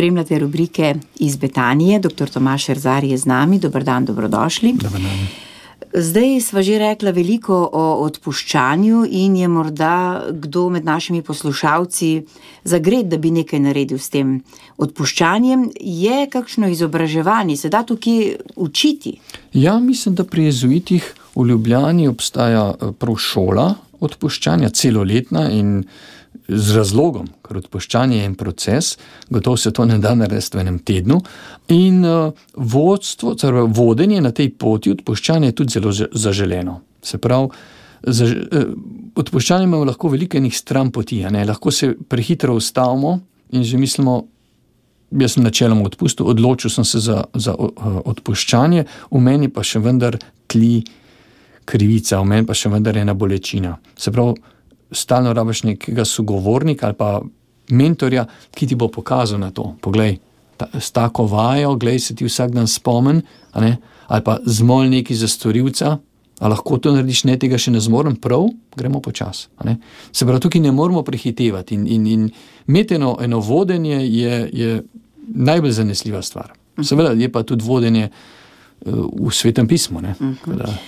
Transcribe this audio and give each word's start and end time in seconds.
spremljate 0.00 0.38
rubrike 0.38 0.94
iz 1.18 1.36
Betanije. 1.36 1.98
Dr. 1.98 2.28
Tomaš 2.32 2.68
Erzar 2.68 3.04
je 3.04 3.18
z 3.18 3.26
nami. 3.26 3.58
Dobr 3.58 3.82
dan, 3.84 4.04
dobrodošli. 4.04 4.72
Dobar 4.72 5.00
dan. 5.00 5.26
Zdaj 5.94 6.40
sva 6.40 6.62
že 6.62 6.78
rekla 6.78 7.10
veliko 7.10 7.68
o 7.72 7.82
odpuščanju 8.06 9.02
in 9.10 9.36
je 9.36 9.48
morda 9.48 10.22
kdo 10.32 10.70
med 10.70 10.84
našimi 10.84 11.22
poslušalci 11.22 12.22
zagret, 12.64 13.10
da 13.12 13.18
bi 13.18 13.30
nekaj 13.30 13.60
naredil 13.60 13.98
s 13.98 14.08
tem 14.08 14.38
odpuščanjem. 14.78 15.68
Je 15.80 16.30
kakšno 16.32 16.70
izobraževanje, 16.72 17.56
se 17.56 17.68
da 17.68 17.82
tukaj 17.82 18.36
učiti? 18.56 19.18
Ja, 19.52 19.78
mislim, 19.78 20.14
da 20.14 20.24
pri 20.24 20.44
jezuitih 20.48 21.14
v 21.34 21.44
Ljubljani 21.46 22.08
obstaja 22.08 22.70
eh, 22.72 22.92
prav 22.98 23.20
šola 23.20 23.74
odpuščanja, 24.00 24.70
celoletna 24.70 25.50
in 25.52 25.84
z 26.50 26.76
razlogom, 26.76 27.28
ker 27.46 27.60
odpuščanje 27.60 28.18
je 28.18 28.26
en 28.26 28.34
proces, 28.38 28.94
gotovo 29.30 29.58
se 29.60 29.72
to 29.74 29.84
ne 29.86 29.98
da 30.02 30.14
narediti 30.18 30.56
v 30.56 30.64
enem 30.64 30.78
tednu. 30.86 31.20
In 31.74 32.04
uh, 32.06 32.32
vodstvo, 32.54 33.34
torej 33.38 33.68
vodenje 33.74 34.20
na 34.22 34.32
tej 34.34 34.50
poti 34.58 34.94
odpuščanja 34.94 35.50
je 35.50 35.58
tudi 35.60 35.78
zelo 35.78 35.92
zaželeno. 35.94 36.80
Se 37.02 37.18
pravi, 37.22 37.50
za, 38.02 38.26
uh, 38.26 38.66
odpuščanje 39.20 39.68
imamo 39.68 39.86
lahko 39.90 40.10
veliko 40.10 40.38
enih 40.40 40.56
stran 40.56 40.90
poti, 40.90 41.22
lahko 41.22 41.70
se 41.70 41.94
prehitro 42.08 42.56
ustavimo 42.58 43.20
in 43.52 43.64
že 43.64 43.78
mislimo. 43.78 44.22
Jaz 45.10 45.32
sem 45.34 45.42
načeloma 45.42 45.82
odpustil, 45.88 46.28
odločil 46.30 46.70
sem 46.70 46.84
se 46.86 47.00
za, 47.02 47.24
za 47.34 47.50
uh, 47.58 47.96
odpuščanje, 48.06 48.84
v 49.10 49.18
meni 49.18 49.48
pa 49.50 49.64
še 49.66 49.80
vendar 49.82 50.14
tli 50.46 50.84
krivica, 51.66 52.20
v 52.20 52.28
meni 52.30 52.46
pa 52.46 52.54
še 52.54 52.70
vendar 52.70 52.94
ena 52.94 53.16
bolečina. 53.18 53.72
Se 53.98 54.12
pravi, 54.14 54.36
stalno 54.92 55.32
rabiš 55.32 55.62
nekega 55.62 56.04
sogovornika 56.04 56.86
ali 56.86 56.96
pa 56.98 57.20
mentorja, 57.70 58.26
ki 58.54 58.66
ti 58.66 58.74
bo 58.74 58.88
pokazal 58.88 59.40
na 59.40 59.50
to. 59.50 59.74
Poglej, 59.80 60.18
ta, 60.56 60.66
s 60.80 60.90
tako 60.90 61.26
vajo, 61.26 61.76
glej 61.76 61.98
se 61.98 62.14
ti 62.14 62.24
vsak 62.24 62.50
dan 62.50 62.66
spomen, 62.66 63.22
ali 63.52 64.24
pa 64.24 64.38
zmol 64.46 64.90
neki 64.90 65.14
za 65.14 65.28
storilca. 65.28 65.98
A 66.40 66.48
lahko 66.48 66.78
to 66.80 66.94
narediš, 66.94 67.26
ne 67.28 67.34
tega 67.36 67.58
še 67.60 67.68
ne 67.74 67.82
zmorem, 67.84 68.14
prav, 68.16 68.46
gremo 68.76 69.02
počasi. 69.04 69.50
Se 70.12 70.24
pravi, 70.24 70.40
tukaj 70.40 70.62
ne 70.64 70.72
moramo 70.72 71.02
prehitevati 71.04 71.76
in, 71.76 71.84
in, 71.86 72.06
in 72.08 72.22
imeti 72.64 72.96
eno, 72.96 73.18
eno 73.20 73.42
vodenje 73.44 73.98
je, 74.08 74.38
je 74.52 74.78
najbolj 75.20 75.74
zanesljiva 75.82 76.22
stvar. 76.24 76.54
Mhm. 76.78 76.86
Seveda 76.88 77.12
je 77.12 77.28
pa 77.32 77.42
tudi 77.44 77.64
vodenje 77.64 78.08
uh, 78.08 79.04
v 79.28 79.34
svetem 79.36 79.68
pismu. 79.68 79.98
Uh 79.98 80.04
mhm. 80.04 80.34
-huh. 80.46 80.78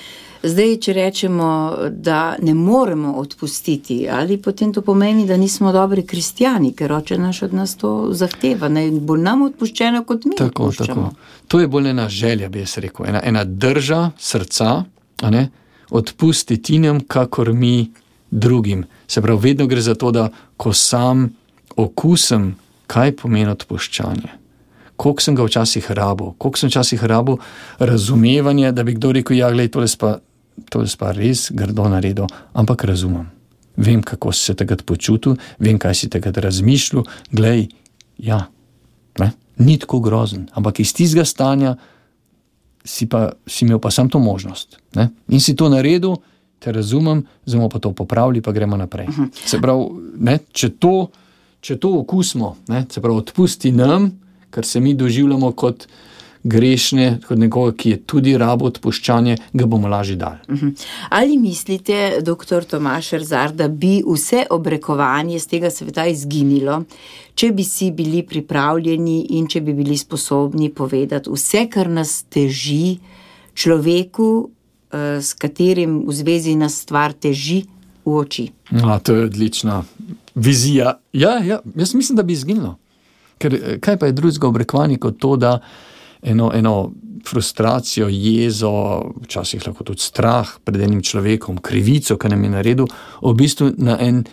Zdaj, 0.42 0.72
če 0.82 0.92
rečemo, 0.92 1.48
da 1.90 2.36
ne 2.42 2.54
moremo 2.54 3.12
odpustiti, 3.20 4.08
ali 4.10 4.40
potem 4.42 4.72
to 4.74 4.82
pomeni, 4.82 5.26
da 5.26 5.36
nismo 5.36 5.70
dobri 5.72 6.02
kristijani, 6.06 6.72
ker 6.74 6.92
oče 6.92 7.18
naš 7.18 7.42
od 7.46 7.54
nas 7.54 7.76
to 7.78 8.08
zahteva, 8.10 8.68
da 8.68 8.80
je 8.82 8.90
bolj 8.90 9.22
nam 9.22 9.42
odpuščeno 9.46 10.02
kot 10.04 10.24
mi. 10.24 10.34
Tako, 10.36 10.72
tako. 10.72 11.10
To 11.48 11.60
je 11.60 11.68
bolj 11.68 11.90
ena 11.90 12.08
želja, 12.08 12.48
bi 12.48 12.58
jaz 12.58 12.74
rekel, 12.82 13.06
ena, 13.06 13.20
ena 13.24 13.44
drža 13.44 14.10
srca, 14.18 14.82
odpustiti 15.90 16.78
nam, 16.78 17.00
kakor 17.06 17.52
mi 17.52 17.92
drugim. 18.30 18.84
Se 19.06 19.22
pravi, 19.22 19.40
vedno 19.48 19.66
gre 19.66 19.80
za 19.80 19.94
to, 19.94 20.10
da 20.10 20.28
ko 20.56 20.72
sam 20.72 21.28
okusem, 21.76 22.56
kaj 22.86 23.14
pomeni 23.16 23.50
odpuščanje. 23.50 24.34
Kako 24.96 25.22
sem 25.22 25.34
ga 25.38 25.46
včasih 25.46 25.90
rabo, 25.90 26.32
kako 26.38 26.58
sem 26.58 26.68
včasih 26.68 27.04
rabo 27.04 27.38
razumevanje, 27.78 28.72
da 28.72 28.82
bi 28.82 28.94
kdo 28.94 29.12
rekel: 29.12 29.36
Ja, 29.36 29.50
gledaj, 29.50 29.68
tole 29.68 29.86
pa 29.98 30.18
to 30.70 30.82
je 30.82 30.96
pa 30.98 31.12
res 31.12 31.50
grdo 31.54 31.88
naredil, 31.88 32.26
ampak 32.52 32.84
razumem. 32.84 33.30
Vem, 33.76 34.02
kako 34.02 34.32
si 34.32 34.44
se 34.44 34.54
takrat 34.54 34.84
počutil, 34.84 35.36
vem, 35.58 35.78
kaj 35.78 35.94
si 35.94 36.10
takrat 36.12 36.36
razmišljal. 36.36 37.06
Glej, 37.32 37.68
ja, 38.18 38.46
ne? 39.18 39.32
ni 39.56 39.78
tako 39.78 40.00
grozen, 40.00 40.48
ampak 40.52 40.80
iz 40.80 40.92
tistega 40.92 41.24
stanja 41.24 41.76
si, 42.84 43.06
pa, 43.08 43.32
si 43.46 43.64
imel 43.64 43.78
pa 43.78 43.90
samo 43.90 44.12
to 44.12 44.18
možnost. 44.18 44.76
Ne? 44.94 45.08
In 45.28 45.40
si 45.40 45.56
to 45.56 45.68
naredil, 45.72 46.18
te 46.62 46.72
razumem, 46.72 47.24
zdaj 47.46 47.68
pa 47.72 47.78
to 47.78 47.92
popravili, 47.92 48.42
pa 48.42 48.52
gremo 48.52 48.76
naprej. 48.76 49.08
Uh 49.08 49.18
mhm. 49.18 49.22
-huh. 49.22 49.48
Se 49.50 49.60
pravi, 49.60 49.84
ne, 50.18 50.38
če, 50.52 50.68
to, 50.68 51.10
če 51.60 51.76
to 51.76 51.98
okusimo, 51.98 52.56
ne, 52.68 52.86
se 52.90 53.00
pravi, 53.00 53.16
odpusti 53.16 53.72
nam, 53.72 54.20
kar 54.50 54.64
se 54.64 54.80
mi 54.80 54.94
doživljamo 54.94 55.52
kot 55.52 55.88
grešne, 56.44 57.20
kot 57.26 57.38
nekoga, 57.38 57.72
ki 57.76 57.90
je 57.90 57.98
tudi 58.06 58.34
rabo 58.38 58.66
odpuščanje, 58.66 59.36
ga 59.52 59.66
bomo 59.66 59.88
lažje 59.88 60.16
dali. 60.16 60.38
Mhm. 60.50 60.68
Ali 61.10 61.38
mislite, 61.38 62.18
doktor 62.22 62.64
Tomaš 62.64 63.12
Rzar, 63.22 63.52
da 63.52 63.68
bi 63.68 64.02
vse 64.06 64.46
obrekovanje 64.50 65.38
z 65.38 65.46
tega 65.46 65.70
sveta 65.70 66.06
izginilo, 66.06 66.82
če 67.34 67.52
bi 67.52 67.64
si 67.64 67.90
bili 67.90 68.22
pripravljeni 68.26 69.20
in 69.38 69.46
če 69.46 69.60
bi 69.60 69.74
bili 69.74 69.96
sposobni 69.96 70.70
povedati 70.70 71.30
vse, 71.30 71.66
kar 71.70 71.90
nas 71.90 72.22
teži 72.22 72.98
človeku, 73.54 74.50
eh, 74.92 75.20
s 75.22 75.34
katerim 75.34 76.02
v 76.08 76.12
zvezi 76.12 76.56
nas 76.56 76.80
stvar 76.82 77.12
teži 77.12 77.62
v 78.04 78.16
oči? 78.18 78.50
A, 78.82 78.98
to 78.98 79.14
je 79.14 79.24
odlična 79.24 79.84
vizija. 80.34 80.98
Ja, 81.12 81.38
ja, 81.38 81.60
jaz 81.74 81.94
mislim, 81.94 82.16
da 82.16 82.22
bi 82.22 82.32
izginilo. 82.32 82.76
Ker 83.38 83.54
eh, 83.54 83.78
kaj 83.80 83.98
pa 83.98 84.06
je 84.06 84.12
drugega 84.12 84.48
obrekovanja 84.48 84.98
kot 84.98 85.18
to, 85.18 85.36
da 85.36 85.60
eno, 86.22 86.50
eno 86.54 86.92
frustracijo, 87.28 88.08
jezo, 88.08 89.02
včasih 89.22 89.66
lahko 89.66 89.84
tudi 89.84 90.00
strah 90.00 90.48
pred 90.64 90.80
enim 90.82 91.02
človekom, 91.02 91.58
krivico, 91.62 92.16
ki 92.18 92.32
nam 92.32 92.44
je 92.44 92.50
naredil, 92.50 92.88
v 93.22 93.34
bistvu 93.38 93.72
na 93.78 93.98
en 94.00 94.24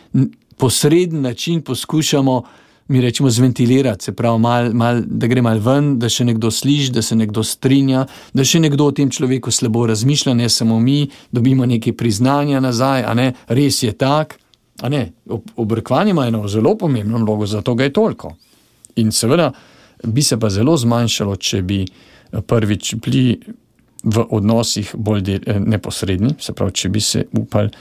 posreden 0.58 1.22
način 1.22 1.62
poskušamo. 1.62 2.42
Mi 2.90 3.02
rečemo 3.02 3.30
zventilirati, 3.30 4.04
se 4.04 4.12
pravi, 4.18 4.40
mal, 4.42 4.72
mal, 4.74 5.04
da 5.06 5.28
gre 5.30 5.44
malo 5.46 5.62
ven, 5.62 5.92
da 6.02 6.10
še 6.10 6.24
nekdo 6.26 6.50
sliši, 6.52 6.90
da 6.92 7.04
se 7.06 7.14
nekdo 7.16 7.44
strinja, 7.46 8.08
da 8.34 8.42
še 8.42 8.58
nekdo 8.64 8.88
o 8.90 8.94
tem 8.98 9.12
človeku 9.14 9.54
slabo 9.54 9.84
razmišlja, 9.92 10.34
ne 10.34 10.48
samo 10.50 10.80
mi, 10.82 11.04
dobimo 11.30 11.68
nekaj 11.70 11.94
priznanja 11.94 12.58
nazaj, 12.66 13.06
a 13.06 13.14
ne, 13.14 13.28
res 13.46 13.84
je 13.84 13.94
tak. 13.94 14.40
Obrekvanje 15.56 16.16
ima 16.16 16.26
eno 16.28 16.48
zelo 16.50 16.74
pomembno 16.82 17.22
vlogo, 17.22 17.46
zato 17.46 17.76
ga 17.78 17.86
je 17.86 17.94
toliko. 17.94 18.34
In 18.96 19.14
seveda, 19.14 19.52
bi 20.04 20.22
se 20.24 20.40
pa 20.40 20.50
zelo 20.50 20.78
zmanjšalo, 20.78 21.36
če 21.36 21.62
bi 21.62 21.84
eh, 21.84 22.42
prvič 22.42 22.96
bili 22.96 23.40
v 24.04 24.26
odnosih 24.30 24.94
bolj 24.96 25.36
eh, 25.36 25.60
neposredni, 25.60 26.36
se 26.40 26.54
pravi, 26.54 26.74
če 26.74 26.90
bi 26.90 27.02
se 27.02 27.26
upali 27.38 27.72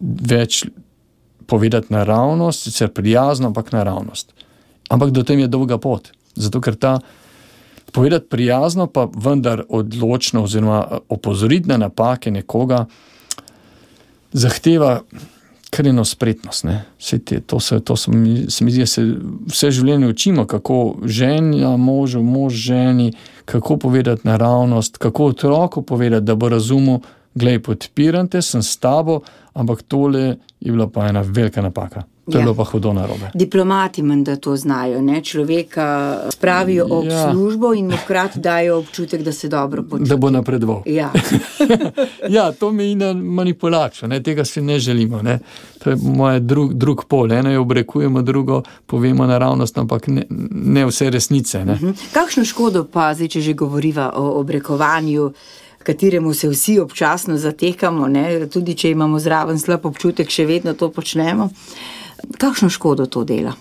več 0.00 0.64
povedati 1.46 1.92
naravnost, 1.92 2.62
sicer 2.62 2.92
prijazno, 2.92 3.50
ampak 3.50 3.72
naravnost. 3.72 4.32
Ampak 4.90 5.10
do 5.10 5.22
tem 5.22 5.40
je 5.40 5.48
dolga 5.48 5.78
pot. 5.78 6.10
Zato, 6.34 6.60
ker 6.60 6.76
ta 6.76 6.98
povedati 7.92 8.28
prijazno, 8.28 8.86
pa 8.86 9.06
vendar 9.12 9.64
odločno, 9.68 10.44
oziroma 10.44 10.80
eh, 10.84 11.04
opozoriti 11.08 11.68
na 11.68 11.76
napake 11.76 12.30
nekoga, 12.30 12.86
zahteva 14.32 15.02
kar 15.72 15.88
eno 15.88 16.04
spretnost. 16.04 16.66
Te, 17.24 17.40
to 17.40 17.60
se, 17.60 17.80
to 17.80 17.96
se, 17.96 18.10
mi, 18.10 18.50
se 18.50 18.64
mi 18.64 18.70
zdi, 18.70 18.84
da 18.84 18.86
se 18.86 19.04
vse 19.48 19.70
življenje 19.72 20.10
učimo, 20.12 20.44
kako 20.46 20.78
ženja, 21.08 21.72
mož, 21.80 22.18
mož 22.20 22.58
ženi, 22.66 23.12
kako 23.48 23.78
povedati 23.86 24.28
naravnost, 24.28 25.00
kako 25.00 25.30
otroku 25.32 25.82
povedati, 25.82 26.26
da 26.28 26.36
bo 26.36 26.52
razumel, 26.52 27.00
gledaj, 27.34 27.62
podpiram 27.68 28.28
te, 28.28 28.42
sem 28.44 28.62
s 28.62 28.76
tabo, 28.76 29.22
ampak 29.54 29.82
tole 29.88 30.36
je 30.60 30.72
bila 30.72 30.90
pa 30.92 31.08
ena 31.08 31.24
velika 31.24 31.64
napaka. 31.64 32.04
To 32.30 32.38
je 32.38 32.40
ja. 32.40 32.42
bilo 32.42 32.54
pa 32.54 32.64
hudo 32.64 32.92
na 32.92 33.06
robe. 33.06 33.30
Diplomati 33.34 34.02
menda 34.02 34.36
to 34.36 34.56
znajo, 34.56 35.00
ne? 35.00 35.22
človeka 35.24 36.18
spravijo 36.30 36.86
ob 36.90 37.04
ja. 37.04 37.32
službo 37.32 37.74
in 37.74 37.90
mu 37.90 37.96
hkrati 38.04 38.40
dajo 38.40 38.78
občutek, 38.78 39.22
da 39.22 39.32
se 39.32 39.48
dobro 39.48 39.82
počuti. 39.82 40.08
Da 40.08 40.16
bo 40.16 40.30
napredoval. 40.30 40.82
Ja. 40.86 41.10
ja, 42.36 42.52
to 42.52 42.72
mi 42.72 42.84
je 42.84 43.14
manipulacija, 43.14 44.22
tega 44.22 44.44
si 44.44 44.60
ne 44.60 44.78
želimo. 44.78 45.22
Ne? 45.22 45.38
To 45.84 45.90
je 45.90 45.96
moje 45.96 46.40
drug, 46.40 46.74
drug 46.74 47.04
pol. 47.04 47.32
Eno 47.32 47.50
je 47.50 47.58
obrekujemo, 47.58 48.22
drugo 48.22 48.62
povemo 48.86 49.26
naravnost, 49.26 49.78
ampak 49.78 50.06
ne, 50.06 50.26
ne 50.50 50.86
vse 50.86 51.10
resnice. 51.10 51.64
Ne? 51.64 51.74
Mhm. 51.74 51.90
Kakšno 52.12 52.44
škodo 52.44 52.84
pa, 52.84 53.14
zdaj, 53.14 53.28
če 53.28 53.40
že 53.40 53.52
govoriva 53.52 54.12
o 54.16 54.38
obrekovanju? 54.40 55.32
Kateremu 55.82 56.34
se 56.34 56.48
vsi 56.48 56.78
občasno 56.80 57.36
zatekamo, 57.38 58.08
ne? 58.08 58.46
tudi 58.46 58.74
če 58.74 58.90
imamo 58.90 59.18
zraven 59.18 59.58
slab 59.58 59.86
občutek, 59.86 60.30
še 60.30 60.46
vedno 60.46 60.74
to 60.78 60.90
počnemo. 60.90 61.48
Kakšno 62.38 62.70
škodo 62.70 63.06
to 63.06 63.24
dela? 63.24 63.54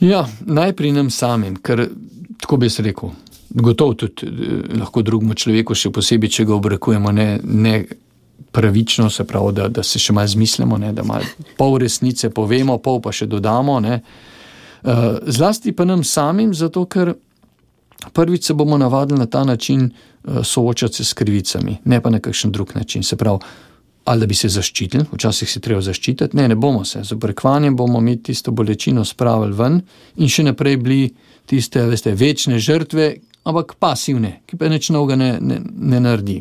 Ja, 0.00 0.26
najprej 0.46 0.92
nam 0.92 1.10
samim, 1.10 1.56
ker 1.56 1.88
tako 2.40 2.56
bi 2.56 2.70
se 2.70 2.82
rekel. 2.82 3.10
Gotovo 3.48 3.94
tudi 3.94 4.26
eh, 4.26 4.76
lahko 4.78 5.02
drugemu 5.02 5.34
človeku, 5.34 5.74
še 5.74 5.90
posebej, 5.90 6.30
če 6.30 6.46
ga 6.48 6.54
obrekujemo 6.58 7.12
ne, 7.12 7.28
ne 7.42 7.74
pravično, 8.52 9.10
se 9.10 9.24
pravi, 9.24 9.54
da, 9.56 9.68
da 9.68 9.82
se 9.82 9.98
še 9.98 10.12
malo 10.12 10.28
zmislimo, 10.28 10.78
ne, 10.78 10.92
da 10.92 11.04
malo 11.04 11.24
pol 11.56 11.78
resnice 11.82 12.30
povemo, 12.30 12.78
pol 12.78 13.00
pa 13.02 13.12
še 13.12 13.26
dodamo. 13.26 13.80
Ne. 13.84 14.00
Uh, 14.78 15.18
zlasti 15.26 15.72
pa 15.74 15.88
nam 15.88 16.04
samim, 16.06 16.52
zato 16.54 16.84
ker 16.86 17.16
prvič 18.12 18.44
se 18.44 18.54
bomo 18.54 18.78
navadili 18.78 19.18
na 19.18 19.26
ta 19.26 19.44
način 19.44 19.90
uh, 19.90 20.44
soočati 20.44 20.94
se 20.94 21.04
s 21.04 21.12
krivicami, 21.12 21.76
ne 21.84 22.00
pa 22.00 22.10
na 22.10 22.20
kakšen 22.20 22.52
drug 22.52 22.72
način. 22.74 23.02
Se 23.02 23.16
pravi, 23.16 23.38
ali 24.04 24.20
da 24.20 24.26
bi 24.26 24.34
se 24.34 24.48
zaščitili, 24.48 25.04
včasih 25.12 25.50
se 25.50 25.60
treba 25.60 25.80
zaščititi, 25.84 26.36
ne, 26.36 26.48
ne 26.48 26.56
bomo 26.56 26.84
se, 26.84 27.02
z 27.04 27.12
obrekovanjem 27.12 27.76
bomo 27.76 28.00
mi 28.00 28.16
tisto 28.22 28.50
bolečino 28.50 29.04
spravili 29.04 29.56
ven 29.56 29.80
in 30.16 30.32
še 30.32 30.46
naprej 30.46 30.76
bili 30.80 31.10
tiste, 31.46 31.82
veste, 31.90 32.14
večne 32.16 32.58
žrtve, 32.58 33.10
ampak 33.44 33.74
pasivne, 33.80 34.38
ki 34.46 34.56
pa 34.56 34.70
nič 34.72 34.88
novega 34.94 35.16
ne, 35.16 35.30
ne, 35.40 35.60
ne 35.60 36.00
naredi. 36.00 36.40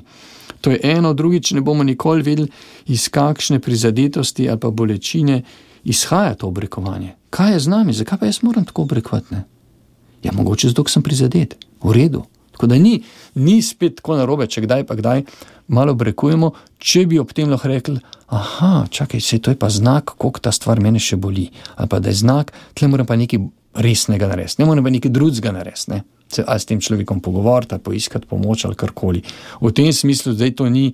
To 0.61 0.71
je 0.71 0.79
eno, 0.83 1.13
drugič 1.13 1.51
ne 1.55 1.61
bomo 1.61 1.83
nikoli 1.83 2.23
videli, 2.23 2.47
iz 2.87 3.09
kakšne 3.11 3.59
prizadetosti 3.59 4.47
ali 4.49 4.59
pa 4.59 4.71
bolečine 4.71 5.41
izhaja 5.83 6.35
to 6.39 6.47
obrekovanje. 6.47 7.13
Kaj 7.29 7.53
je 7.53 7.59
z 7.59 7.75
nami, 7.75 7.93
zakaj 7.93 8.19
pa 8.19 8.31
jaz 8.31 8.41
moram 8.43 8.65
tako 8.65 8.87
obrekovati? 8.87 9.43
Ja, 10.27 10.33
mogoče 10.35 10.73
zato, 10.73 10.83
ker 10.83 10.91
sem 10.91 11.05
prizadet, 11.05 11.55
v 11.83 11.95
redu. 11.95 12.25
Tako 12.57 12.67
da 12.67 12.75
ni, 12.81 12.97
ni 13.35 13.61
spet 13.61 13.99
tako 13.99 14.17
narobe, 14.17 14.47
če 14.49 14.63
kdaj 14.65 14.83
pa 14.89 14.95
kdaj 14.97 15.21
malo 15.71 15.93
obrekujemo, 15.93 16.49
če 16.81 17.05
bi 17.07 17.19
ob 17.21 17.31
tem 17.37 17.51
lahko 17.53 17.69
rekli: 17.69 17.99
Aha, 18.33 18.87
čakaj, 18.91 19.21
se 19.21 19.37
to 19.39 19.53
je 19.53 19.59
pa 19.59 19.69
znak, 19.69 20.15
koliko 20.17 20.41
ta 20.41 20.51
stvar 20.51 20.81
meni 20.81 20.99
še 20.99 21.19
boli. 21.21 21.45
Ali 21.77 21.91
pa 21.91 22.01
da 22.01 22.09
je 22.09 22.17
znak, 22.23 22.51
tle 22.73 22.89
moram 22.89 23.07
pa 23.07 23.15
nekaj 23.15 23.45
resnega 23.77 24.27
narediti, 24.31 24.59
ne 24.63 24.67
morem 24.67 24.83
pa 24.83 24.93
nekaj 24.95 25.13
drugega 25.13 25.53
narediti. 25.53 25.91
Ne? 25.93 26.01
Se 26.33 26.43
ali 26.43 26.59
s 26.59 26.67
tem 26.67 26.81
človekom 26.81 27.21
pogovoriti, 27.23 27.77
poiskati 27.79 28.27
pomoč 28.27 28.65
ali 28.65 28.75
karkoli. 28.75 29.21
V 29.61 29.71
tem 29.71 29.93
smislu, 29.93 30.33
da 30.35 30.49
to 30.51 30.67
ni, 30.69 30.89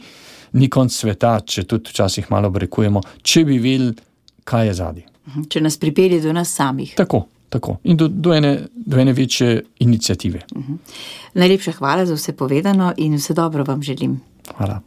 ni 0.60 0.70
konc 0.70 0.94
sveta, 0.94 1.40
če 1.48 1.64
tudi 1.64 1.96
včasih 1.96 2.28
malo 2.30 2.52
obrekujemo, 2.52 3.02
če 3.24 3.48
bi 3.48 3.58
vedeli, 3.64 3.96
kaj 4.44 4.68
je 4.68 4.80
zadnji. 4.84 5.06
Če 5.50 5.64
nas 5.64 5.80
pripelje 5.80 6.20
do 6.22 6.36
nas 6.36 6.52
samih. 6.52 6.92
Tako. 7.00 7.24
Tako. 7.54 7.78
In 7.84 7.98
do, 7.98 8.08
do, 8.08 8.34
ene, 8.34 8.68
do 8.76 8.98
ene 8.98 9.14
večje 9.14 9.64
inicijative. 9.80 10.42
Uh 10.56 10.64
-huh. 10.64 10.78
Najlepša 11.34 11.72
hvala 11.72 12.06
za 12.06 12.14
vse 12.14 12.34
povedano 12.34 12.94
in 12.98 13.16
vse 13.16 13.34
dobro 13.34 13.64
vam 13.64 13.84
želim. 13.84 14.22
Hvala. 14.58 14.82